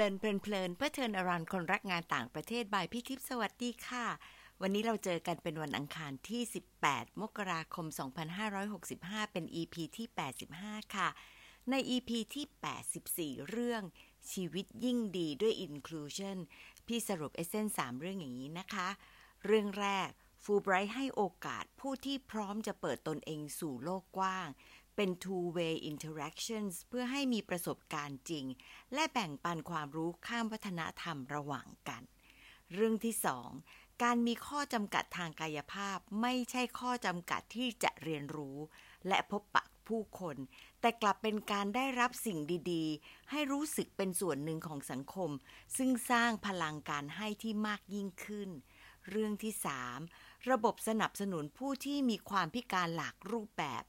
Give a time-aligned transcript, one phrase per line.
[0.00, 4.06] ลินเพลินเพลินเพื่อเทินอรันคนรักงานต่างประเทศบายพี่ทิพย์สวัสดีค่ะ
[4.60, 6.42] วันนี้เราเจอกันเป็นวันอังคารที่
[6.82, 7.86] 18 มกราคม
[8.64, 10.06] 2565 เป็น EP ที่
[10.50, 11.08] 85 ค่ะ
[11.70, 13.82] ใน EP ที่ 84 เรื่อง
[14.32, 16.38] ชีวิตยิ่งดีด้วย Inclusion
[16.86, 18.88] พี่สรุปเอเซน3เรื่องอย่างนี้นะคะ
[19.46, 20.08] เรื่องแรก
[20.44, 24.48] ฟูไบรท์ให้โอกาสผู้ที่พร้อมจะเปิดตนเองสู่โลกกว้าง
[25.02, 28.44] เป็น two way interactions เพื่อให้มีประสบการณ์จริง
[28.94, 32.02] และแบ่งปันความรู้ข้ามวัฒนธรรมระหว่างกัน
[32.72, 33.48] เรื่องที่สอง
[34.02, 38.58] การมีข้อจำกัดทางกายภาพไม่ใช่ข้อจำกัดที่จะเรียนรู้
[39.08, 40.36] และพบปะผู้คน
[40.80, 42.38] แต่กลับเป็นการได้รับสิ่ง
[42.72, 45.30] ดีๆ ให้รู้สึกเป็นส่วนหนึ่งของสังคม
[45.76, 48.50] ซึ่งสร้างพลังการให้ที่มากยิ่งขึ้น
[49.08, 49.98] เรื่องที่สาม
[50.50, 53.82] ระบบสนับสนุนผู้ที่มีความพิการหลากรูปแบบ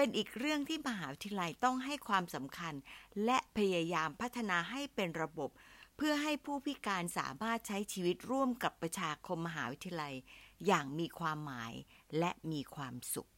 [0.00, 2.74] เป็นอีกเรื่องที่มหาวิทยาลัยต้องให้ความสำคัญ
[3.24, 5.50] และพยายามพัฒนาให้เป็นระบบ
[5.96, 10.14] เพื่อให้ผู้พิการสามารถใช้ชีวิตร่วมกับประชาคมมหาวิทยาลัย
[10.66, 11.72] อย่างมีความหมาย
[12.18, 13.28] และมีความสุข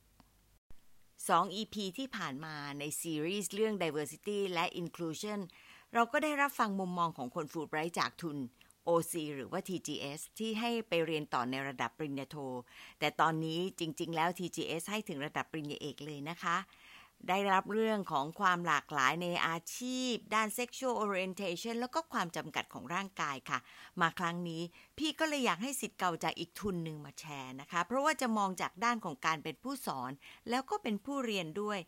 [0.97, 5.41] 2 EP ที่ผ่านมาในซีรีส์เรื่อง diversity และ inclusion
[5.94, 8.38] เราก็ได้รับฟังมุมมองของคนฟูลไบรท์จากทุน
[8.89, 12.36] OC หรือว่า TGS ที่ให้ไปเรียนต่อในระดับปริญญาโท
[12.98, 16.56] แต่ตอนนี้จริง ๆ แล้ว TGS ให้ถึงระดับปริญญาเอกเลยนะคะ
[17.28, 23.59] ได้รับเรื่องของความหลากหลายในอาชีพ ด้าน sexual orientation แล้วก็ความจำกัดของร่างกายค่ะ
[24.00, 24.62] มาครั้งนี้
[24.98, 30.11] พี่ก็เลยอยากให้สิทธิ์เก่าจากอีกทุนหนึ่งมาแชร์นะคะ เพราะว่าจะมองจากด้านของการเป็นผู้สอน
[30.50, 31.78] แล้วก็เป็นผู้เรียนด้วย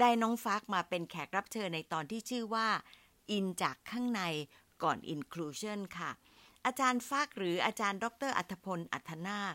[0.00, 2.68] ได้น้องฟักมาเป็นแขกรับเชิญในตอนที่ชื่อว่า
[3.30, 4.22] อินจากข้างใน
[4.82, 6.10] ก่อน inclusion ค่ะ
[6.66, 9.54] อาจารย์ฟักหรืออาจารย์ ดร อัธพล อัธนาค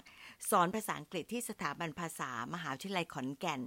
[0.50, 3.61] สอนภาษาอังกฤษที่สถาบันภาษามหาวิทยาลัยขอนแก่น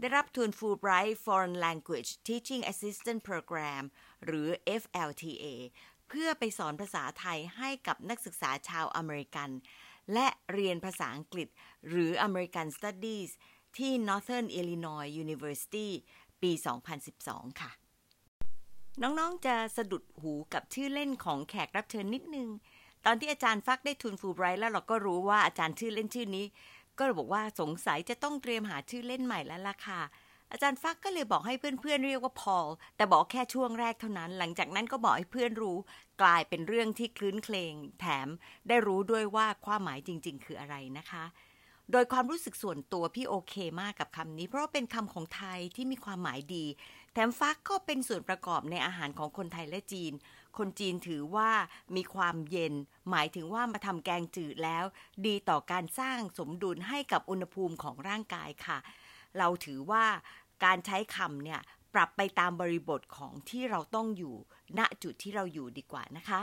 [0.00, 3.84] ได้รับทุน Fulbright Foreign Language Teaching Assistant Program
[4.24, 4.48] หรือ
[4.80, 5.44] FLTA
[6.08, 9.50] เพื่อไปสอนภาษาไทยให้กับนักศึกษาชาวอเมริกัน
[10.12, 11.48] และเรียนภาษาอังกฤษ
[11.88, 13.30] หรือ American Studies
[13.78, 15.88] ที่ Northern Illinois University
[16.42, 16.52] ปี
[17.06, 17.70] 2012 ค่ะ
[19.02, 22.48] น้อง ๆ จะสะดุดหูกับชื่อเล่นของแขกรับเชิญนิดนึง
[23.06, 26.46] ตอนที่อาจารย์ฟักได้ทุนฟูลไบรท์แล้วเราก็รู้ว่าอาจารย์ชื่อเล่นชื่อนี้
[26.98, 30.02] ก็บอกว่าสงสัยจะต้องเตรียมหาชื่อเล่นใหม่แล้วล่ะค่ะ
[30.52, 35.76] อาจารย์ฟักก็เลยบอกให้เพื่อนๆเรียกว่าพอล แต่บอกแค่ช่วงแรกเท่านั้น หลังจากนั้นก็บอกให้เพื่อนรู้
[36.22, 38.28] กลายเป็นเรื่องที่คลื้นเคลงแถม
[38.68, 41.24] ได้รู้ด้วยว่าความหมายจริง ๆ คืออะไรนะคะ
[41.92, 46.64] โดยความรู้สึกส่วนตัวพี่โอเคมากกับคำนี้ เพราะเป็นคำของไทยที่มีความหมายดี
[47.12, 50.12] แถมฟักก็เป็นส่วนประกอบในอาหารของคนไทยและจีน
[50.58, 51.50] คนจีนถือว่า
[51.96, 52.74] มีความเย็น
[53.10, 54.84] หมายถึงว่ามาทำแกงจืดแล้ว
[55.26, 58.78] ดีต่อการสร้างสมดุลให้กับอุณหภูมิของร่างกายค่ะ
[59.38, 60.04] เราถือว่า
[60.64, 61.60] การใช้คำเนี่ย
[61.94, 64.34] ปรับไปตามบริบทของที่เราต้องอยู่
[64.78, 66.40] ณจุดที่เราอยู่ดีกว่านะคะ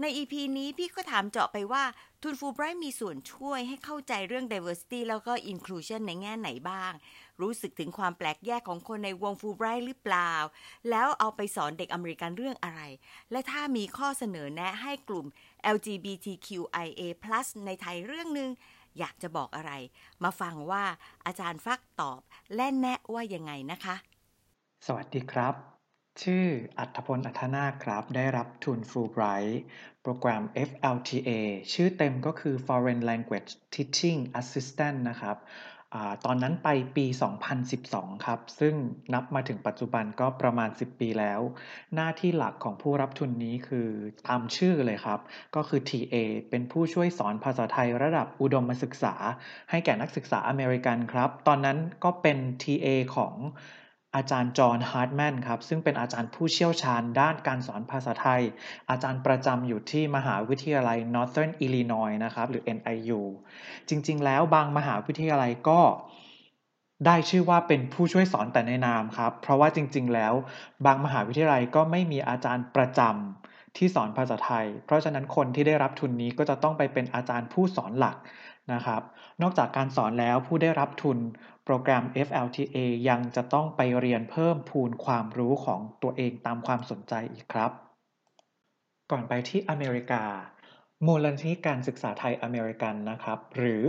[0.00, 1.84] ใน EP นี้พี่ก็ถามเจาะไปว่า
[2.22, 6.92] ทุนฟูไบรท์มีส่วนช่วยให้เข้าใจเรื่อง diversity แล้วก็ inclusion ในแง่ไหนบ้าง
[7.42, 10.32] รู้สึกถึงความแปลกแยกของคนในวงฟูไบรท์หรือเปล่า
[10.90, 12.80] แล้วเอาไปสอนเด็กอเมริกันเรื่องอะไร
[13.30, 15.26] และถ้ามีข้อเสนอแนะให้กลุ่ม
[15.74, 17.02] LGBTQIA+
[17.66, 18.50] ในไทยเรื่องหนึ่ง
[18.98, 19.72] อยากจะบอกอะไร
[20.24, 20.84] มาฟังว่า
[21.26, 22.20] อาจารย์ฟักตอบ
[22.56, 23.96] และแนะว่ายังไงนะคะ
[24.86, 25.54] สวัสดีครับ
[26.22, 26.46] ชื่อ
[26.78, 29.54] อัธพลอัธนาครับ ได้รับทุน Fulbright
[30.02, 31.30] โปรแกรม FLTA
[31.72, 35.36] ชื่อเต็มก็คือ Foreign Language Teaching Assistant นะครับ
[36.24, 37.06] ตอนนั้นไปปี
[37.66, 38.74] 2012 ครับ ซึ่ง
[39.14, 41.40] นับมาถึงปัจจุบันก็ประมาณ 10 ปีแล้ว
[41.94, 43.88] หน้าที่หลักของผู้รับทุนนี้คือ
[44.28, 45.20] ตามชื่อเลยครับ
[45.56, 46.14] ก็คือ TA
[46.50, 49.14] เป็นผู้ช่วยสอนภาษาไทยระดับอุดมศึกษา
[49.70, 53.34] ให้แก่นักศึกษาอเมริกันครับ ตอนนั้นก็เป็น TA ของ
[54.16, 58.42] อาจารย์จอห์น ฮาร์ตแมน ครับ ซึ่งเป็นอาจารย์ผู้เชี่ยวชาญด้านการสอนภาษาไทย
[58.90, 63.20] อาจารย์ประจำอยู่ที่มหาวิทยาลัย Northern Illinois นะครับ หรือ NIU
[63.88, 65.80] จริง ๆ แล้วบางมหาวิทยาลัยก็
[67.06, 70.34] ได้ชื่อว่าเป็นผู้ช่วยสอนแต่ในนามครับ เพราะว่าจริง ๆ แล้ว
[70.86, 78.16] บางมหาวิทยาลัยก็ไม่มีอาจารย์ประจำที่สอนภาษาไทย เพราะฉะนั้นคนที่ได้รับทุนนี้ก็จะต้องไปเป็นอาจารย์ผู้สอนหลัก
[78.72, 79.02] นะครับ
[79.42, 81.18] นอกจากการสอนแล้วผู้ได้รับทุน
[81.64, 82.76] โปรแกรม FLTA
[83.08, 87.72] ยังจะต้องไปเรียนเพิ่มพูนความรู้ของตัวเองตามความสนใจอีกครับ
[89.10, 90.24] ก่อนไปที่อเมริกา
[91.06, 93.84] มูลนิธิการศึกษาไทยอเมริกันนะครับ หรือ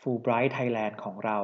[0.00, 1.38] Fulbright Thailand ของเรา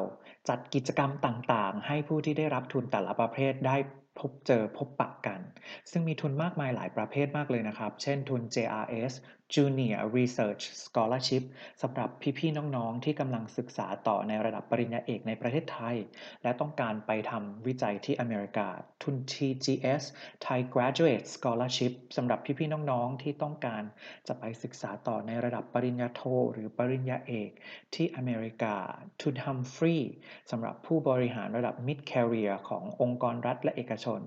[0.49, 3.77] จัดกิจกรรมต่างๆ ให้ผู้ที่ได้รับทุนแต่ละประเภทได้
[4.19, 5.41] พบเจอพบปะกัน
[5.91, 9.13] ซึ่งมีทุนมากมายหลายประเภทมากเลยนะครับ เช่นทุน JRS
[9.55, 11.45] Junior Research Scholarship
[11.83, 15.97] สำหรับพี่ๆน้องๆ ที่กำลังศึกษาต่อในระดับปริญญาเอกในประเทศไทย
[16.43, 18.69] และต้องการไปทำวิจัยที่อเมริกา
[19.03, 20.03] ทุน TGS
[20.45, 23.83] Thai Graduate Scholarship สำหรับพี่ๆน้องๆ ที่ต้องการ
[24.29, 26.23] จะไปศึกษาต่อในระดับปริญญาโท
[26.53, 27.51] หรือปริญญาเอก
[27.95, 28.77] ที่อเมริกา
[29.23, 30.01] ทุน Humphrey
[30.51, 34.21] สำหรับผู้บริหารระดับ Mid Career ขององค์กรรัฐและเอกชน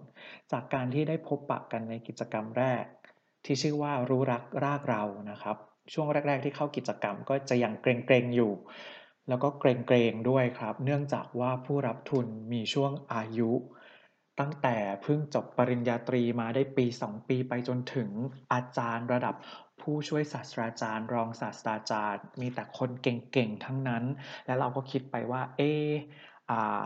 [0.52, 2.86] จากการที่ได้พบปะกันในกิจกรรมแรก
[3.46, 5.58] ที่ชื่อว่ารู้รักรากเรานะครับ
[5.94, 8.54] ช่วงแรก ๆ ที่เข้ากิจกรรมก็จะยังเกรงๆอยู่
[9.28, 13.52] แล้วก็เกรงๆด้วยครับ เนื่องจากว่าผู้รับทุนมีช่วงอายุ
[14.40, 18.10] ตั้งแต่เพิ่งจบปริญญาตรีมาได้ปี 2 ปีไปจนถึง
[18.54, 19.36] อาจารย์ระดับ
[19.82, 24.04] ผู้ช่วยศาสตราจารย์ รองศาสตราจารย์ มีแต่คนเก่งๆทั้งนั้น
[24.46, 25.62] และเราก็คิดไปว่า เอ
[26.50, 26.84] อ่า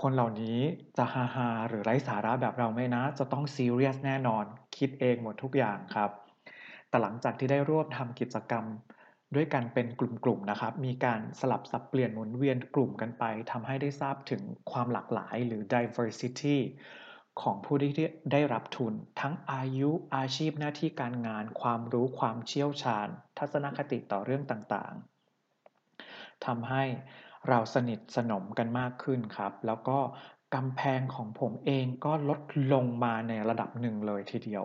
[0.00, 0.58] คนเหล่านี้
[0.96, 4.44] จะฮาฮาหรือไร้สาระแบบเราไหมนะ จะต้องซีเรียสแน่นอน
[4.76, 6.10] คิดเองหมดทุกอย่างครับ
[6.88, 8.64] แต่หลังจากที่ได้ร่วมทำกิจกรรม
[9.34, 16.56] ด้วยกันเป็นกลุ่มๆนะครับ มีการสลับสับเปลี่ยนหมุนเวียนกลุ่มกันไปทำให้ได้ทราบถึงความหลากหลายหรือ diversity
[17.42, 17.92] ของผู้ที่
[18.32, 23.08] ได้รับทุน ทั้งอายุอาชีพหน้าที่การงาน ความรู้ความเชี่ยวชาญ
[23.38, 26.84] ทัศนคติต่อเรื่องต่างๆทำให้
[27.48, 29.98] เราสนิทสนมกันมากขึ้นครับ แล้วก็
[30.54, 32.40] กำแพงของผมเองก็ลด
[32.72, 34.64] ลงมาในระดับหนึ่งเลยทีเดียว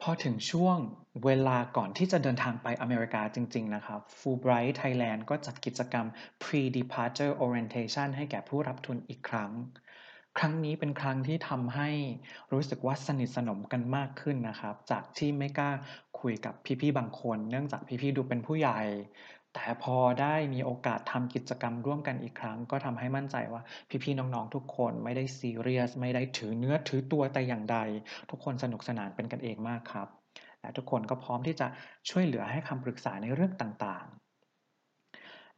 [0.00, 0.78] พอถึงช่วง
[1.24, 6.06] เวลาก่อนที่จะเดินทางไปอเมริกาจริง ๆ นะครับ Fulbright Thailand ก็จัดกิจกรรม
[6.42, 9.52] Pre-Departure Orientation ให้แก่ผู้รับทุนอีกครั้ง
[10.38, 11.90] ครั้งนี้เป็นครั้งที่ทำให้
[12.52, 15.70] รู้สึกว่าสนิทสนมกันมากขึ้นนะครับ จากที่ไม่กล้า
[16.20, 18.80] คุยกับพี่ๆบางคน เนื่องจากพี่ๆดูเป็นผู้ใหญ่
[19.54, 23.62] แต่พอได้มีโอกาสทำกิจกรรมร่วมกันอีกครั้ง ก็ทำให้มั่นใจว่า
[24.02, 27.78] พี่ๆน้องๆทุกคนไม่ได้ซีเรียส ไม่ได้ถือเนื้อถือตัวแต่อย่างใด
[28.30, 30.08] ทุกคนสนุกสนานเป็นกันเองมากครับ
[30.60, 31.66] และทุกคนก็พร้อมที่จะ
[32.10, 34.06] ช่วยเหลือให้คำปรึกษาในเรื่องต่าง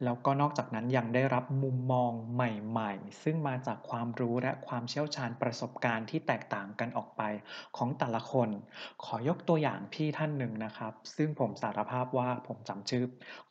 [0.05, 7.21] แล้วก็นอกจากนั้นยังได้รับมุมมองใหม่ๆ ซึ่งมาจากความรู้และความเชี่ยวชาญประสบการณ์ที่แตกต่างกันออกไป
[7.77, 8.49] ของแต่ละคน
[9.03, 13.03] ขอยกตัวอย่างพี่ท่านหนึ่งนะครับ ซึ่งผมสารภาพว่าผมจำชื่อ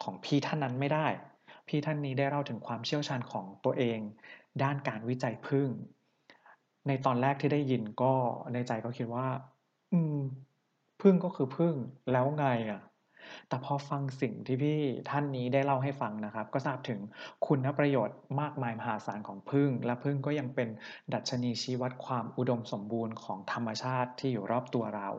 [0.02, 1.06] ของพี่ท่านนั้นไม่ได้
[1.68, 3.98] พี่ท่านนี้ได้เล่าถึงความเชี่ยวชาญของตัวเอง
[4.62, 5.68] ด้านการวิจัยพึ่ง
[6.88, 8.14] ในตอนแรกที่ได้ยินก็
[8.52, 9.28] ในใจก็คิดว่า
[9.92, 10.18] อืม
[11.02, 11.74] พึ่งก็คือพึ่ง
[12.12, 12.80] แล้วไงอะ
[13.48, 14.78] แต่พอฟังสิ่งที่พี่
[15.10, 17.00] ท่านนี้ได้เล่าให้ฟังนะครับ ก็ทราบถึง
[17.46, 20.68] คุณประโยชน์มากมายมหาศาลของพึ่งและพึ่งก็ยังเป็น
[21.14, 25.10] ดัชนีชี้วัดความอุดมสมบูรณ์ของธรรมชาติที่อยู่รอบตัวเรา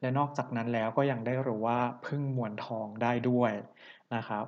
[0.00, 3.52] และนอกจากนั้นแล้วก็ยังได้รู้ว่าพึ่งมวลทองได้ด้วย
[4.14, 4.44] นะครับ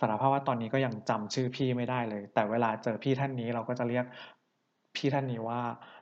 [0.00, 4.04] สารภาพว่าตอนนี้ก็ยังจำชื่อพี่ไม่ได้เลย แต่เวลาเจอพี่ท่านนี้เราก็จะเรียก
[4.96, 5.60] พี่ท่านนี้ว่า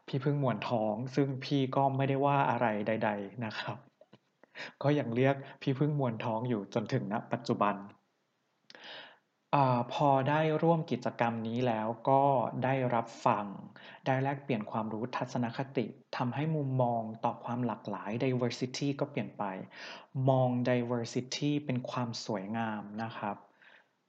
[0.08, 3.93] พี่พึ่งมวลทอง ซึ่งพี่ก็ไม่ได้ว่าอะไรใด ๆนะครับ
[4.82, 7.76] ก็ยังเรียกพี่พึ่งมวลท้องอยู่จนถึงณปัจจุบัน
[9.54, 9.56] อ
[9.92, 12.22] พอได้ร่วมกิจกรรมนี้แล้วก็
[12.64, 13.46] ได้รับฟัง
[14.06, 15.86] ได้แลกเปลี่ยนความรู้ทัศนคติ
[16.16, 19.44] ทำให้มุมมองต่อความหลากหลาย diversity ก็เปลี่ยนไป
[20.28, 23.36] มอง diversity เป็นความสวยงามนะครับ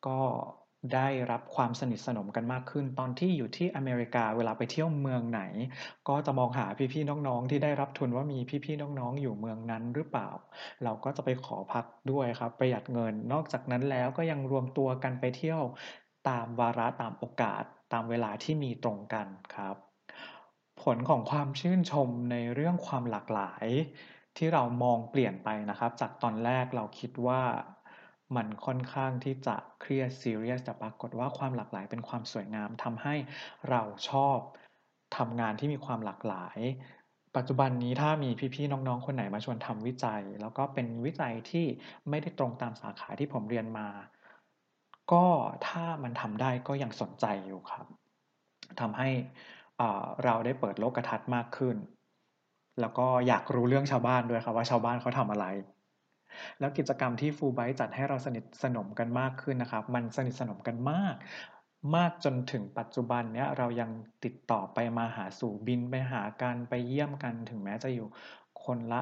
[0.07, 0.21] ก็
[0.93, 5.41] ได้รับความสนิทสนมกันมากขึ้น ตอนที่อยู่ที่อเมริกาเวลาไปเที่ยวเมืองไหน
[6.09, 10.29] ก็จะมองหาพี่ๆน้องๆที่ได้รับทุนว่ามีพี่ๆน้องๆ อยู่เมืองนั้นหรือเปล่า
[10.83, 15.61] เราก็จะไปขอพักด้วยครับ ประหยัดเงิน นอกจากนั้นแล้วก็ยังรวมตัวกันไปเที่ยว
[16.29, 17.63] ตามวาระตามโอกาส
[17.93, 19.75] ตามเวลาที่มีตรงกันครับ
[20.83, 23.65] ผลของความชื่นชมในเรื่องความหลากหลาย
[24.37, 27.41] ที่เรามองเปลี่ยนไปนะครับ จากตอนแรกเราคิดว่า
[28.35, 33.15] มันค่อนข้างที่จะเครียดซีเรียสแต่ปรากฏว่าความหลากหลายเป็นความสวยงามทำให้
[33.69, 34.37] เราชอบ
[35.17, 36.59] ทำงานที่มีความหลากหลาย
[37.35, 41.65] ปัจจุบันนี้ถ้ามีพี่ๆน้องๆ คนไหนมาชวนทำวิจัย แล้วก็เป็นวิจัยที่
[42.09, 43.87] ไม่ได้ตรงตามสาขาที่ผมเรียนมา
[45.11, 45.25] ก็
[45.67, 47.85] ถ้ามันทำได้ก็ยังสนใจอยู่ครับ
[48.79, 49.09] ทำให้
[50.23, 51.77] เราได้เปิดโลกทัศน์มากขึ้น
[52.81, 55.45] แล้วก็อยากรู้เรื่องชาวบ้านด้วยครับว่าชาวบ้านเขาทำอะไร
[56.59, 61.15] แล้วกิจกรรมที่ฟูไบจัดให้เราสนิทสนมกันมากขึ้นนะครับ มันสนิทสนมกันมาก
[61.95, 63.91] มากจนถึงปัจจุบันเนี้ยเรายัง
[64.23, 68.07] ติดต่อไปมาหาสู่บินไปหากันไปเยี่ยมกัน ถึงแม้จะอยู่
[68.63, 69.01] คนละ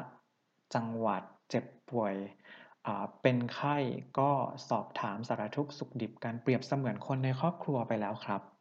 [0.75, 2.15] จังหวัดเจ็บป่วย
[3.21, 3.77] เป็นไข้
[4.19, 4.31] ก็
[4.69, 8.52] สอบถามสารทุกข์สุขดิบกันเปรียบเสมือนคนในครอบครัวไปแล้วครับ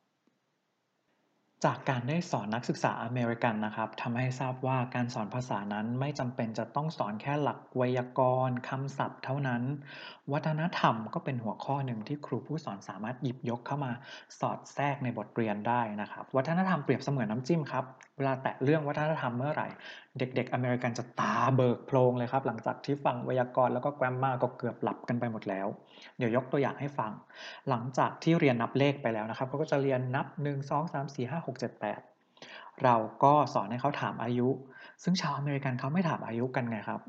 [1.65, 9.63] จากการได้สอนนักศึกษาอเมริกันนะครับทำให้ทราบว่าการสอนภาษานั้นไม่จำเป็นจะต้องสอนแค่หลักไวยากรณ์คำศัพท์เท่านั้น
[10.33, 13.93] วัฒนธรรมก็เป็นหัวข้อหนึ่งที่ครูผู้สอนสามารถหยิบยกเข้ามา
[14.41, 17.85] สอดแทรกในบทเรียนได้นะครับ วัฒนธรรมเปรียบเสมือนน้ำจิ้มครับ
[18.23, 19.69] วลาแตะเรื่องวัฒนธรรมเมื่อไหร่
[20.19, 25.67] เด็กๆ อเมริกันจะตาเบิกโพลงเลยครับ หลังจากที่ฟังไวยากรณ์แล้วก็แกรมมาก็เกือบหลับกันไปหมดแล้ว
[26.19, 27.13] เดี๋ยวยกตัวอย่างให้ฟัง
[27.69, 31.83] หลังจากที่เรียนนับเลขไปแล้วนะครับเขาก็จะเรียนนับ 1 2 3 4 5 6 7
[32.23, 34.49] 8 เราก็สอนให้เขาถามอายุ
[35.03, 37.01] ซึ่งชาวอเมริกันเขาไม่ถามอายุกันไงครับ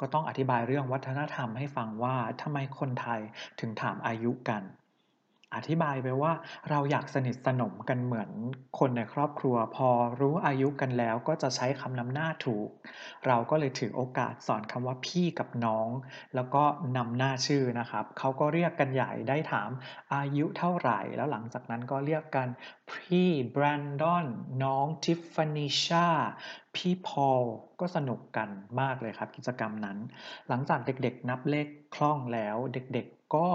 [0.00, 3.20] ก็ต้องอธิบายเรื่องวัฒนธรรมให้ฟังว่าทำไมคนไทย
[3.60, 4.62] ถึงถามอายุกัน
[5.54, 6.32] อธิบายไปว่า
[6.70, 8.30] เราอยากสนิทสนมกันเหมือน
[8.78, 9.88] คนในครอบครัว พอ
[10.20, 12.68] รู้อายุกันแล้วก็จะใช้คำนำหน้าถูก
[13.26, 15.88] เราก็เลยถือโอกาสสอนคำว่าพี่กับน้อง
[16.34, 16.64] แล้วก็
[16.96, 19.70] นำหน้าชื่อนะครับเขาก็เรียกกันใหญ่ได้ถาม
[20.14, 22.48] อายุเท่าไหร่ แล้วหลังจากนั้นก็เรียกกัน
[22.90, 24.26] พี่แบรนดอน
[24.64, 26.08] น้องทิฟฟานิชา
[26.76, 27.42] พี่พอล
[27.80, 28.48] ก็สนุกกัน
[28.80, 29.98] มากเลยครับกิจกรรมนั้น
[30.48, 33.48] หลังจากเด็กๆนับเลขคล่องแล้วเด็กๆ ก็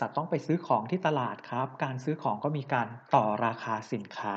[0.00, 4.36] จะต้องไปซื้อของที่ตลาดครับ การซื้อของก็มีการต่อราคาสินค้า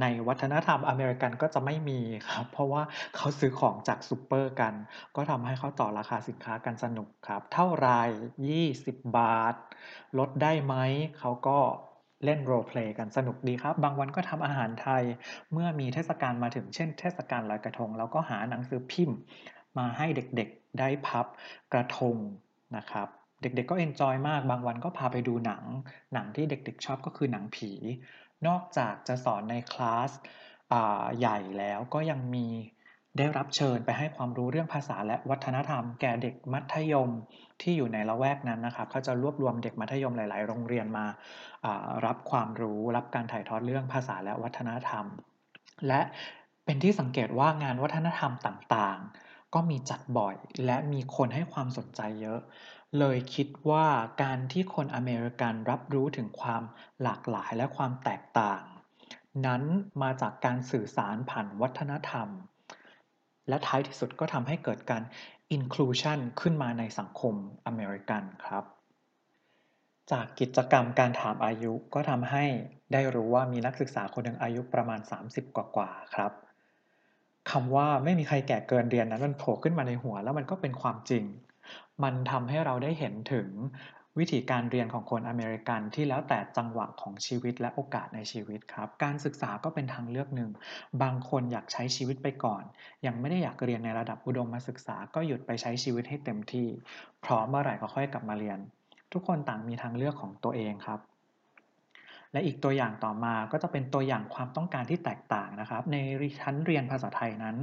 [0.00, 2.82] ในวัฒนธรรมอเมริกันก็จะไม่มีครับ เพราะว่า
[3.16, 4.74] เขาซื้อของจากซูเปอร์กัน
[5.16, 7.88] ก็ทำให้เขาต่อราคาสินค้ากันสนุกครับ เท่าไร
[8.54, 9.54] 20 บาท
[10.18, 10.74] ลดได้ไหม
[11.18, 11.58] เขาก็
[12.24, 15.02] เล่น role play กันสนุกดีครับ บางวันก็ทำอาหารไทย
[15.52, 19.18] เมื่อมีเทศกาลมาถึงเช่นเทศกาลลอยกระทง แล้วก็หาหนังสือพิมพ์
[19.78, 21.26] มาให้เด็กๆได้พับ
[21.72, 22.16] กระทง
[22.76, 23.08] นะครับ
[23.40, 25.64] เด็กๆก็เอนจอยมาก บางวันก็พาไปดูหนัง
[26.14, 27.70] หนังที่เด็กๆชอบก็คือหนังผี
[28.46, 30.10] นอกจากจะสอนในคลาส
[31.18, 32.46] ใหญ่แล้วก็ยังมี
[33.18, 37.10] ได้รับเชิญไปให้ความรู้เรื่องภาษาและวัฒนธรรม แก่เด็กมัธยม
[37.62, 41.06] ที่อยู่ในละแวกนั้นนะครับเขาจะรวบรวมเด็กมัธยมหลาย ๆ โรงเรียนมา
[42.06, 45.04] รับความรู้รับการถ่ายทอดเรื่องภาษาและวัฒนธรรม
[45.88, 46.00] และ
[46.64, 52.40] เป็นที่สังเกตว่างานวัฒนธรรมต่างๆ ก็มีจัดบ่อย และมีคนให้ความสนใจเยอะ
[52.98, 53.86] เลยคิดว่า
[54.22, 56.62] การที่คนอเมริกันรับรู้ถึงความ
[57.02, 58.62] หลากหลายและความแตกต่าง
[59.46, 59.62] นั้น
[60.02, 62.28] มาจากการสื่อสารผ่านวัฒนธรรม
[63.48, 65.02] และท้ายที่สุดก็ทำให้เกิดการ
[65.56, 67.34] inclusion ขึ้นมาในสังคม
[67.66, 68.64] อเมริกันครับ
[70.12, 72.44] จากกิจกรรมการถามอายุก็ทำให้
[72.92, 76.32] ได้รู้ว่ามีนักศึกษาคนหนึ่งอายุประมาณ 30 กว่าๆครับ
[77.50, 81.24] คำว่าไม่มีใครแก่เกินเรียนนั้นมันโผล่ขึ้นมาในหัวแล้วมันก็เป็นความจริง
[82.02, 83.48] มันทำให้เราได้เห็นถึง
[84.18, 90.50] วิธีการเรียนของคนอเมริกันที่แล้วแต่จังหวะของชีวิตและโอกาสในชีวิตครับ การศึกษาก็เป็นทางเลือกหนึ่ง
[91.02, 92.62] บางคนอยากใช้ชีวิตไปก่อน
[93.06, 96.68] ยังไม่ได้อยากเรียนในระดับอุดมศึกษาก็หยุดไปใช้ชีวิตให้เต็มที่
[97.24, 98.58] พร้อมเมื่อไหร่ก็ค่อยกลับมาเรียน
[99.12, 101.00] ทุกคนต่างมีทางเลือกของตัวเองครับ
[102.32, 105.96] และอีกตัวอย่างต่อมาก็จะเป็นตัวอย่างความต้องการที่แตกต่างนะครับ ใน
[106.40, 107.56] ชั้นเรียนภาษาไทยนั้น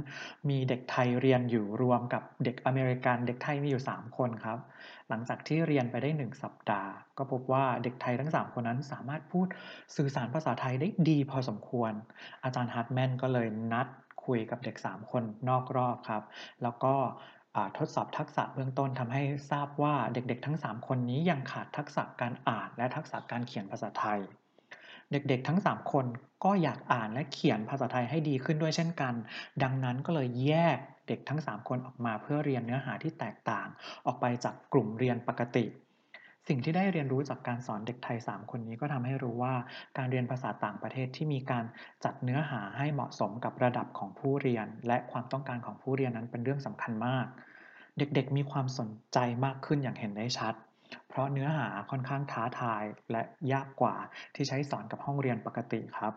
[0.48, 4.58] มีเด็กไทยเรียนอยู่รวมกับเด็กอเมริกันเด็กไทยมีอยู่ 3 คนครับ
[5.08, 9.46] หลังจากที่เรียนไปได้ 1 สัปดาห์ ก็พบว่าเด็กไทยทั้ง 3 คนนั้นสามารถพูด
[9.96, 11.92] สื่อสารภาษาไทยได้ดีพอสมควร
[12.44, 13.88] อาจารย์ฮาร์ดแมนก็เลยนัด
[14.24, 16.22] คุยกับเด็ก 3 คนนอกรอบครับ
[16.62, 16.94] แล้วก็
[17.78, 24.20] ทดสอบทักษะเบื้องต้นทำให้ทราบว่าเด็กๆ ทั้ง 3 คนนี้ยังขาดทักษะการอ่านและทักษะการเขียนภาษาไทย
[25.12, 26.06] เด็กๆ ทั้ง 3 คน
[26.44, 29.14] ก็อยากอ่านและเขียนภาษาไทยให้ดีขึ้นด้วยเช่นกัน
[29.62, 33.66] ดังนั้นก็เลยแยกเด็กทั้ง 3 คนออกมาเพื่อเรียนเนื้อหาที่แตกต่าง
[34.06, 35.64] ออกไปจากกลุ่มเรียนปกติ
[36.48, 39.54] สิ่งที่ได้เรียนรู้จากการสอนเด็กไทย 3 คนนี้ก็ทำให้รู้ว่า
[39.96, 41.64] การเรียนภาษาต่างประเทศที่มีการ
[42.04, 47.26] จัดเนื้อหาให้เหมาะสมกับระดับของผู้เรียน และความต้องการของผู้เรียนนั้นเป็นเรื่องสำคัญมาก
[47.98, 50.54] เด็กๆ มีความสนใจมากขึ้นอย่างเห็นได้ชัด
[51.08, 53.22] เพราะเนื้อหาค่อนข้างท้าทายและ
[53.52, 53.96] ยากกว่า
[54.34, 56.14] ที่ใช้สอนกับห้องเรียนปกติครับ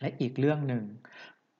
[0.00, 0.84] และอีกเรื่องหนึ่ง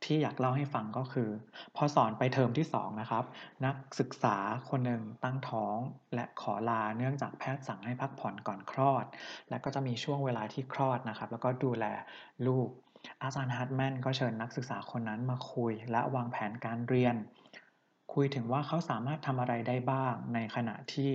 [0.04, 1.30] ที่อยากเล่าให้ฟังก็คือ
[1.76, 3.24] พอสอนไปเทอมที่2นะครับ
[3.66, 4.36] นักศึกษา
[4.70, 5.78] คนหนึ่งตั้งท้อง
[6.14, 9.04] และขอลาเนื่องจากแพทย์สั่งให้พักผ่อนก่อนคลอด
[9.50, 11.84] และก็จะมีช่วงเวลาที่คลอดนะครับ แล้วก็ดูแล
[12.46, 12.68] ลูก
[13.22, 17.16] อาจารย์ฮัตแมนก็เชิญนักศึกษาคนนั้นมาคุย และวางแผนการเรียน
[18.12, 21.10] คุยถึงว่าเขาสามารถทำอะไรได้บ้าง ในขณะที่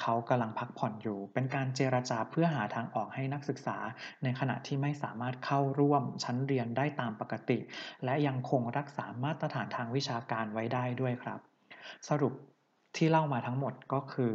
[0.00, 3.76] เขากำลังพักผ่อนอยู่ เป็นการเจรจาเพื่อหาทางออกให้นักศึกษา
[4.22, 7.58] ในขณะที่ไม่สามารถเข้าร่วมชั้นเรียนได้ตามปกติ
[8.04, 11.40] และยังคงรักษามาตรฐานทางวิชาการไว้ได้ด้วยครับ
[12.08, 12.32] สรุป
[12.96, 14.34] ที่เล่ามาทั้งหมดก็คือ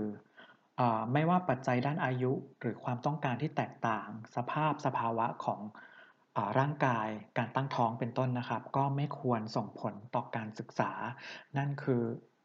[0.80, 0.82] อ
[1.14, 5.62] ไม่ว่าปัจจัยด้านอายุหรือความต้องการที่แตกต่าง สภาพสภาวะของ
[6.60, 7.08] ร่างกาย
[7.38, 10.92] การตั้งท้อง เป็นต้นนะครับ ก็ไม่ควรส่งผลต่อการศึกษา
[11.58, 12.04] นั่นคือ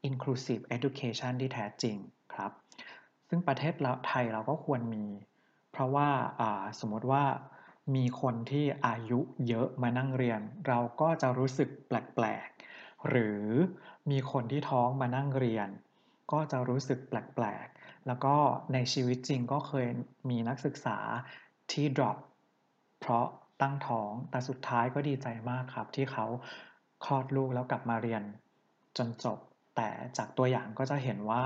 [0.09, 1.97] inclusive education ที่แท้จริง
[2.35, 2.53] ครับ
[3.29, 5.07] ซึ่งประเทศเไทยเราก็ควรมี
[5.73, 6.09] เพราะว่า
[6.81, 7.25] สมมติว่า
[7.97, 13.43] มีคนที่อายุเยอะมานั่งเรียน เราก็จะรู้สึกแปลกๆ หรือ
[14.11, 15.69] มีคนที่ท้องมานั่งเรียน
[16.33, 18.35] ก็จะรู้สึกแปลกๆ แล้วก็
[18.73, 19.89] ในชีวิตจริงก็เคย
[20.31, 20.99] มีนักศึกษา
[21.73, 22.17] ที่ drop
[23.01, 23.27] เพราะ
[23.61, 26.27] ตั้งท้อง แต่สุดท้ายก็ดีใจมากครับ ที่เขา
[27.05, 28.23] คลอดลูกแล้วกลับมาเรียน
[28.97, 29.39] จนจบ
[29.77, 31.45] แต่จากตัวอย่างก็จะเห็นว่า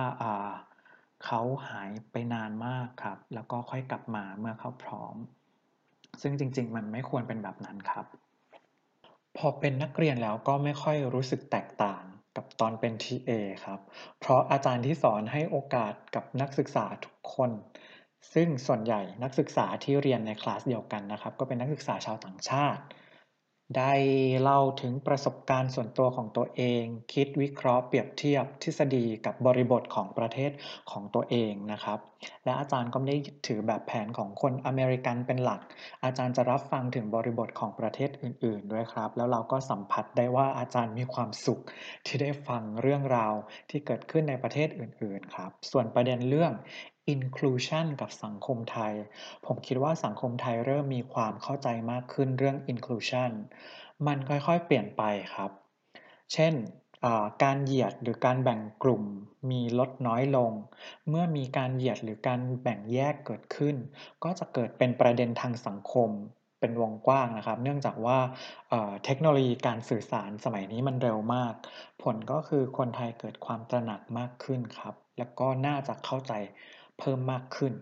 [1.24, 5.16] เขาหายไปนานมากครับ แล้วก็ค่อยกลับมาเมื่อเขาพร้อม
[6.20, 8.06] ซึ่งจริง ๆ มันไม่ควรเป็นแบบนั้นครับ
[9.36, 12.02] พอเป็นนักเรียนแล้วก็ไม่ค่อยรู้สึกแตกต่าง
[12.36, 13.30] กับตอนเป็น TA
[13.64, 13.80] ครับ
[14.20, 17.50] เพราะอาจารย์ที่สอนให้โอกาสกับนักศึกษาทุกคน
[18.34, 22.82] ซึ่งส่วนใหญ่นักศึกษาที่เรียนในคลาสเดียวกันนะครับ ก็เป็นนักศึกษาชาวต่างชาติ
[23.76, 23.92] ได้
[24.42, 26.84] เล่าถึงประสบการณ์ส่วนตัวของตัวเอง
[27.14, 30.50] คิดวิเคราะห์เปรียบเทียบทฤษฎีกับบริบทของประเทศ
[30.90, 31.98] ของตัวเองนะครับ
[32.44, 35.60] และอาจารย์ก็ไม่ได้ถือแบบแผนของคนอเมริกันเป็นหลัก
[36.04, 41.60] อาจารย์จะรับฟังถึงบริบทของประเทศอื่น ๆ ด้วยครับ แล้วเราก็สัมผัสได้ว่าอาจารย์มีความสุข
[42.06, 43.34] ที่ได้ฟังเรื่องราว
[43.70, 46.52] ที่เกิดขึ้นในประเทศอื่น ๆ ครับ ส่วนประเด็นเรื่อง
[47.14, 48.92] inclusion กับสังคมไทย
[49.46, 53.30] ผมคิดว่าสังคมไทยเริ่มมีความเข้าใจมากขึ้นเรื่อง inclusion
[54.06, 55.02] มันค่อยๆ เปลี่ยนไป
[55.34, 55.50] ครับ
[56.32, 56.54] เช่น
[57.42, 59.04] การเหยียดหรือการแบ่งกลุ่ม
[59.50, 60.52] มีลดน้อยลง
[61.08, 63.76] เมื่อมีการเหยียดหรือการแบ่งแยกเกิดขึ้น
[64.24, 66.10] ก็จะเกิดเป็นประเด็นทางสังคม
[66.60, 68.18] เป็นวงกว้างนะครับ เนื่องจากว่า
[69.04, 71.54] เทคโนโลยีการสื่อสารสมัยนี้มันเร็วมาก
[72.02, 76.32] ผลก็คือคนไทยเกิดความตระหนักมากขึ้นครับ แล้วก็น่าจะเข้าใจ
[76.98, 77.72] เพิ่มมากขึ้น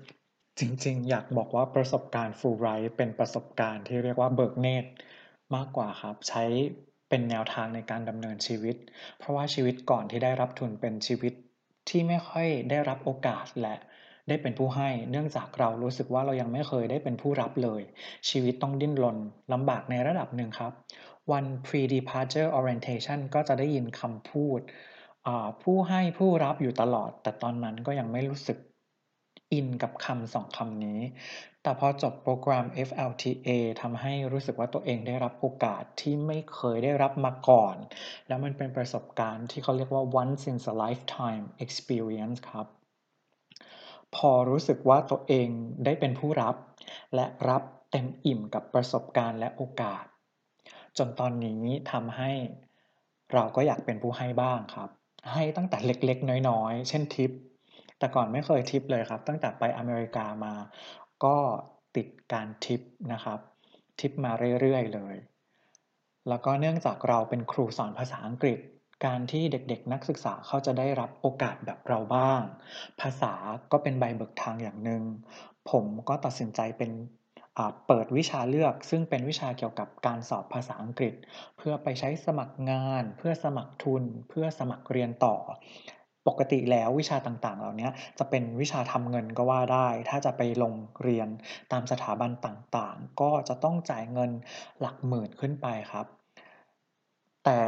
[0.58, 4.90] จริงๆ อยากบอกว่าประสบการณ์ฟูลไรท์เป็นประสบการณ์ที่เรียกว่าเบิกเนตร
[5.54, 6.44] มากกว่าครับ ใช้
[7.08, 8.76] เป็นแนวทางในการดำเนินชีวิต
[9.18, 11.32] เพราะว่าชีวิตก่อนที่ได้รับทุนเป็นชีวิต
[11.88, 13.76] ที่ไม่ค่อยได้รับโอกาสและ
[14.28, 17.82] ได้เป็นผู้ให้ เนื่องจากเรารู้สึกว่าเรายังไม่เคยได้เป็นผู้รับเลย
[18.28, 19.18] ชีวิตต้องดิ้นรน
[19.52, 20.72] ลำบากในระดับหนึ่งครับ
[21.32, 24.60] วัน pre departure orientation ก็จะได้ยินคำพูด
[25.62, 28.58] ผู้ให้ผู้รับอยู่ตลอด แต่ตอนนั้นก็ยังไม่รู้สึก
[29.52, 31.00] อินกับคำสองคำนี้
[31.62, 33.48] แต่พอจบโปรแกรม FLTA
[33.80, 37.76] ทำให้รู้สึกว่าตัวเองได้รับโอกาสที่ไม่เคยได้รับมาก่อน
[38.28, 42.66] แล้วมันเป็นประสบการณ์ที่เขาเรียกว่า once in a lifetime experience ครับ
[44.16, 45.48] พอรู้สึกว่าตัวเอง
[45.84, 46.56] ได้เป็นผู้รับ
[47.14, 50.04] และรับเต็มอิ่มกับประสบการณ์และโอกาส
[50.98, 52.32] จนตอนนี้ทำให้
[53.32, 54.90] เราก็อยากเป็นผู้ให้บ้างครับ
[55.32, 57.30] ให้ตั้งแต่เล็กๆ น้อยๆ เช่นทิป
[57.98, 60.54] แต่ก่อนไม่เคยทิปเลยครับ ตั้งแต่ไปอเมริกามา
[61.24, 61.36] ก็
[61.96, 62.80] ติดการทิป
[63.12, 63.38] นะครับ
[64.00, 65.16] ทิปมาเรื่อยๆเลย
[66.28, 68.58] แล้วก็เนื่องจากเราเป็นครูสอนภาษาอังกฤษ
[69.04, 72.42] การที่เด็กๆ นักศึกษาเขาจะได้รับโอกาสแบบเราบ้าง
[73.00, 73.32] ภาษา
[73.72, 75.02] ก็เป็นใบเบิกทางอย่างหนึง่ง
[75.70, 76.90] ผมก็ตัดสินใจเป็น
[77.86, 81.14] เปิดวิชาเลือกซึ่งเป็นวิชาเกี่ยวกับการสอบภาษาอังกฤษ
[81.56, 85.36] เพื่อไปใช้สมัครงาน เพื่อสมัครทุน เพื่อสมัครเรียนต่อ
[86.28, 91.28] ปกติแล้ววิชาต่างๆ เหล่านี้จะเป็นวิชาทำเงินก็ว่าได้ ถ้าจะไปลงเรียน
[91.72, 94.30] ตามสถาบันต่างๆ ก็จะต้องจ่ายเงิน
[94.80, 96.06] หลักหมื่นขึ้นไปครับ
[97.44, 97.60] แต่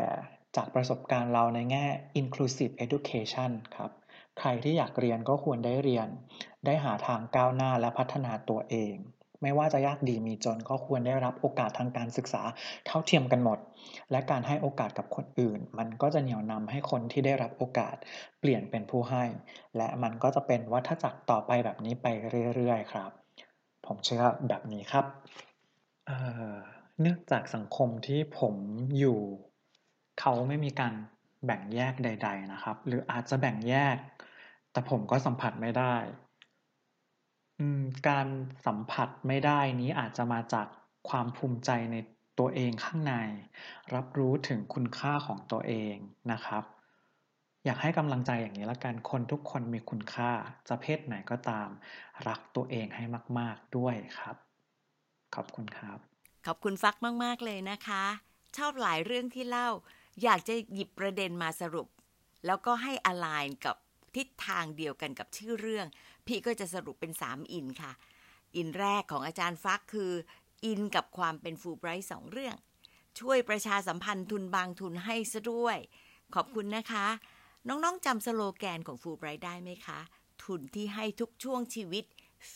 [0.57, 1.87] จากประสบการณ์เราในแง่
[2.21, 3.90] inclusive education ครับ
[4.38, 6.09] ใครที่อยากเรียนก็ควรได้เรียน
[6.66, 8.97] ได้หาทางก้าวหน้าและพัฒนาตัวเอง
[9.42, 12.42] ไม่ว่าจะยากดีมีจนก็ควรได้รับโอกาสทางการศึกษา
[12.87, 13.59] เท่าเทียมกันหมด
[14.11, 17.96] และการให้โอกาสกับคนอื่น มันก็จะเหนี่ยวนำให้คนที่ได้รับโอกาส
[18.40, 19.24] เปลี่ยนเป็นผู้ให้
[19.77, 22.07] และมันก็จะเป็นวัฏจักรต่อไปแบบนี้ไป
[22.55, 23.11] เรื่อยๆครับ
[23.87, 25.05] ผมเชื่อแบบนี้ครับ
[26.07, 28.55] เเนื่องจากสังคมที่ผม
[28.98, 29.20] อยู่
[30.20, 30.94] เขาไม่มีการ
[31.46, 33.96] แบ่งแยกใด ๆนะครับ หรืออาจจะแบ่งแยก
[34.72, 35.94] แต่ผมก็สัมผัสไม่ได้
[38.09, 38.27] การ
[38.66, 40.66] สัมผัสไม่ได้นี้อาจจะมาจาก
[41.09, 41.97] ความภูมิใจใน
[42.38, 43.14] ตัวเองข้างใน
[43.94, 45.94] รับรู้ถึงคุณค่าของตัวเอง
[46.33, 46.64] นะครับ
[47.64, 50.31] อยากให้กำลังใจอย่างนี้ละกัน คนทุกคนมีคุณค่า
[50.68, 51.68] จะเพศไหนก็ตาม
[52.29, 53.05] รักตัวเองให้
[53.38, 54.37] มาก ๆ ด้วยครับ
[55.35, 55.99] ขอบคุณครับ
[56.47, 58.05] ขอบคุณฟักมาก ๆ เลยนะคะ
[58.57, 59.68] ชอบหลายเรื่องที่เล่า
[60.23, 61.88] อยากจะหยิบประเด็นมาสรุป
[62.47, 63.77] แล้วก็ให้อ l i g n กับ
[64.16, 65.87] ทิศทางเดียวกันกับชื่อเรื่อง
[66.28, 67.92] พี่ก็จะสรุปเป็น 3 อินค่ะ
[68.56, 70.12] อินแรกของอาจารย์ฟักคือ
[70.64, 72.56] อินกับความเป็นฟูไบรท์สองเรื่อง
[73.20, 75.78] ช่วยประชาสัมพันธ์ทุนบางทุนให้ซะด้วย
[76.34, 77.06] ขอบคุณนะคะ
[77.68, 80.00] น้องๆจำสโลแกนของฟูไบรท์ได้ไหมคะ
[80.44, 82.04] ทุนที่ให้ทุกช่วงชีวิต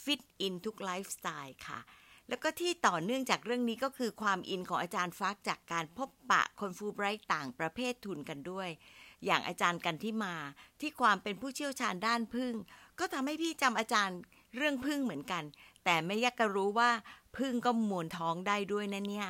[0.03, 1.81] ฟิตอินทุกไลฟ์สไตล์ค่ะ
[2.29, 8.69] แล้วก็ที่ต่อเนื่องจากเรื่องนี้ก็คือความอินของอาจารย์ฟักจากการพบปะคนฟูไบรท์ต่างประเภททุนกันด้วย
[9.25, 10.35] อย่างอาจารย์กันที่มา
[10.81, 12.55] ที่ความเป็นผู้เชี่ยวชาญด้านพึ่ง
[13.05, 14.19] ก็ทำให้พี่จำอาจารย์
[14.57, 15.43] เรื่องพึ่งเหมือนกัน
[15.85, 16.91] แต่ไม่ยักกะรู้ว่า
[17.39, 19.29] พึ่งก็มวนท้องได้ด้วยนะเนี่ย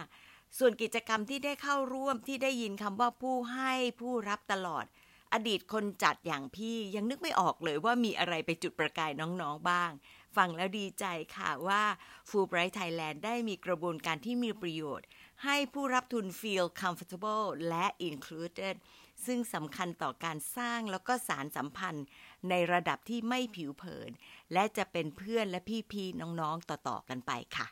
[0.58, 4.84] ส่วนกิจกรรมที่ได้เข้าร่วมที่ได้ยินคำว่าผู้ให้ผู้รับตลอด
[5.32, 9.90] อดีตคนจัดอย่างพี่ยังนึกไม่ออกเลยว่ามีอะไรไปจุดประกายน้องๆบ้าง
[10.36, 11.04] ฟังแล้วดีใจ
[11.36, 11.82] ค่ะว่า
[12.28, 15.06] Fulbright Thailand ได้มีกระบวนการที่มีประโยชน์
[15.44, 18.76] ให้ผู้รับทุน feel comfortable และ included
[19.24, 22.04] ซึ่งสำคัญต่อการสร้างแล้วก็สารสัมพันธ์
[22.50, 24.10] ในระดับที่ไม่ผิวเผิน
[24.52, 25.60] และจะเป็นเพื่อนและ
[25.92, 27.68] พี่ๆน้องๆต่อๆกันไปค่ะ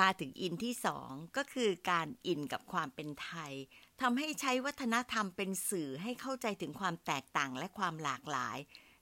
[0.00, 3.52] มาถึงอินที่สองก็คือการอินกับความเป็นไทย
[4.00, 8.58] ทำให้ใช้วัฒนธรรมเป็นสื่อให้เข้าใจถึงความแตกต่างและความหลากหลาย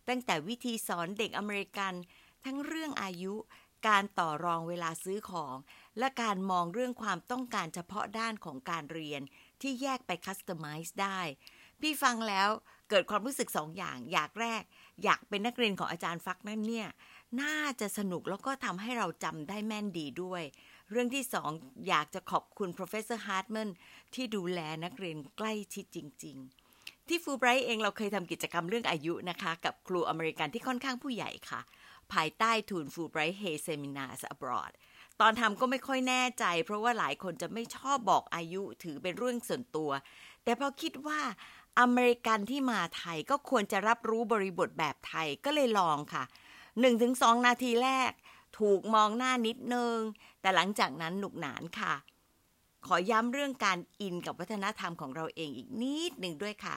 [0.09, 1.95] ตั้งแต่วิธีสอนเด็กอเมริกัน
[2.45, 3.35] ทั้งเรื่องอายุ
[3.89, 5.57] การต่อรองเวลาซื้อของ
[5.99, 9.23] และการมองเรื่องความต้องการเฉพาะด้านของการเรียน
[9.61, 11.21] ที่แยกไป customize ได้
[11.81, 12.49] พี่ฟังแล้ว
[12.91, 14.63] เกิดความรู้สึกสองอย่างอย่างแรก
[15.05, 16.89] อยากเป็นนักเรียนของอาจารย์ฟักนั่นเนี่ย
[17.43, 20.43] น่าจะสนุกแล้วก็ทำให้เราจำได้แม่นดีด้วย
[20.91, 21.51] เรื่องที่สอง
[21.89, 23.71] อยากจะขอบคุณ professor Hartman
[24.15, 26.37] ที่ดูแลนักเรียนใกล้ชิดจริง
[26.73, 31.61] ๆ ที่ฟุลไบรท์เองเราเคยทำกิจกรรมเรื่องอายุนะคะ กับครูอเมริกันที่ค่อนข้างผู้ใหญ่ค่ะ
[32.13, 34.73] ภายใต้ทุน Fulbright Hay Seminars Abroad
[35.21, 39.91] ตอนทำก็ไม่ค่อยแน่ใจ เพราะว่าหลายคนจะไม่ชอบบอกอายุถือเป็นเรื่องส่วนตัว
[40.45, 41.21] แต่พอคิดว่า
[41.81, 46.25] อเมริกันที่มาไทยก็ควรจะรับรู้บริบทแบบไทยก็เลยลองค่ะ
[46.85, 48.13] 1-2 นาทีแรก
[48.59, 49.97] ถูกมองหน้านิดนึง
[50.41, 51.95] แต่หลังจากนั้นหนุกหนานค่ะ
[52.87, 56.77] ขอย้ำเรื่องการอินกับวัฒนธรรมของเราเองอีกนิดหนึ่งด้วยค่ะ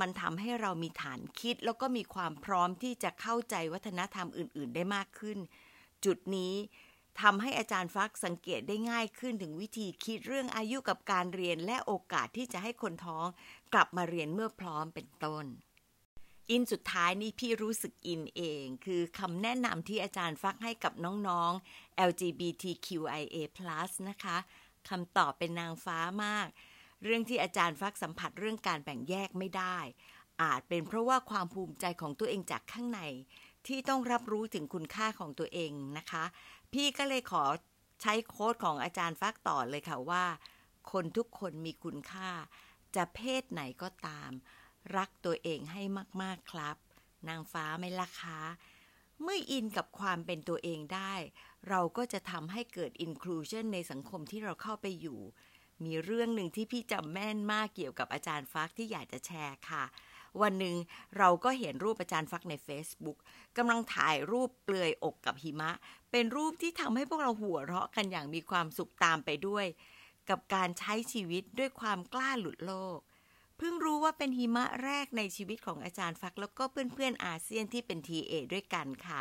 [0.00, 5.38] มันทำให้เรามีฐานคิด แล้วก็มีความพร้อมที่จะเข้าใจวัฒนธรรมอื่น ๆ ได้มากขึ้น
[6.04, 6.54] จุดนี้
[7.20, 13.26] ทำให้อาจารย์ฟักสังเกตได้ง่ายขึ้นถึงวิธีคิดเรื่องอายุกับการเรียนและโอกาสที่จะให้คนท้อง
[13.72, 15.44] กลับมาเรียนเมื่อพร้อมเป็นต้น
[16.50, 23.36] อินสุดท้ายนี่พี่รู้สึกอินเอง คือคำแนะนำที่อาจารย์ฟักให้กับน้องๆ LGBTQIA+
[24.08, 24.36] นะคะ
[24.88, 26.46] คำตอบเป็นนางฟ้ามาก
[27.02, 29.78] เรื่องที่อาจารย์ฟักสัมผัสเรื่องการแบ่งแยกไม่ได้
[30.42, 33.00] อาจเป็นเพราะว่าความภูมิใจของตัวเองจากข้างใน
[33.66, 36.24] ที่ต้องรับรู้ถึงคุณค่าของตัวเองนะคะ
[36.72, 37.44] พี่ก็เลยขอ
[38.02, 40.24] ใช้โค้ดของอาจารย์ฟักต่อเลยค่ะว่า
[40.92, 42.30] คนทุกคนมีคุณค่า
[42.96, 44.30] จะเพศไหนก็ตาม
[44.96, 45.82] รักตัวเองให้
[46.22, 46.76] มากๆครับ
[47.28, 48.40] นางฟ้าไม่ล่ะคะ
[49.22, 51.14] เมื่ออินกับความเป็นตัวเองได้
[51.68, 55.20] เราก็จะทำให้เกิด inclusion ในสังคมที่เราเข้าไปอยู่
[55.84, 59.84] มีเรื่องหนึ่งที่พี่จำแม่นมากเกี่ยวกับอาจารย์ฟักที่อยากจะแชร์ค่ะ
[60.42, 60.76] วันหนึ่ง
[61.18, 63.18] เราก็เห็นรูปอาจารย์ฟักใน Facebook
[63.56, 65.70] กำลังถ่ายรูปเปลือยอกกับหิมะ
[66.10, 69.66] เป็นรูปที่ทำให้พวกเราหัวเราะกันอย่างมีความสุขตามไปด้วย
[70.30, 72.98] กับการใช้ชีวิตด้วยความกล้าหลุดโลก
[73.56, 79.20] เพิ่งรู้ว่าเป็นหิมะแรกในชีวิตของอาจารย์ฟักแล้วก็เพื่อนๆอาเซียนที่เป็น TA ด้วยกันค่ะ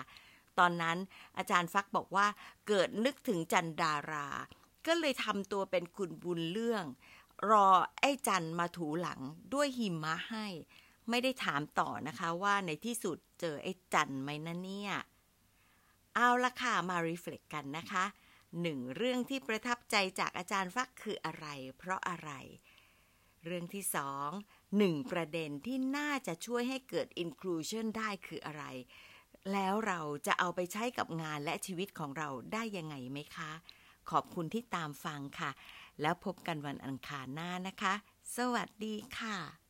[0.59, 0.97] ตอนนั้น
[1.37, 2.27] อาจารย์ฟักบอกว่า
[2.67, 4.27] เกิดนึกถึงจันดารา
[4.87, 6.85] ก็เลยทำตัวเป็นคุณบุญเรื่อง
[7.49, 7.69] รอ
[7.99, 9.19] ไอ้จันมาถูหลัง
[9.53, 10.47] ด้วยหิมะให้
[11.09, 14.93] ไม่ได้ถามต่อนะคะว่าในที่สุดเจอไอ้จันไหมนะเนี่ย
[16.15, 18.05] เอาละค่ะ มารีเฟล็กกันนะคะ
[18.61, 22.31] หนึ่งเรื่องที่ประทับใจจากอาจารย์ฟักคืออะไร เพราะอะไร
[23.45, 24.29] เรื่องที่สอง
[24.77, 28.63] หนึ่งประเด็นที่น่าจะช่วยให้เกิด inclusion ได้คืออะไร
[29.51, 33.51] แล้วเราจะเอาไปใช้กับงานและชีวิตของเราได้ยังไงไหมคะ
[34.09, 35.51] ขอบคุณที่ตามฟังค่ะ
[36.01, 37.93] แล้วพบกันวันอังคารหน้านะคะ
[38.37, 39.68] สวัสดีค่ะ